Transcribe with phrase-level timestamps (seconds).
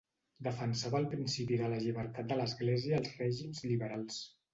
[0.45, 4.19] Defensava el principi de la llibertat de l'Església als règims liberals.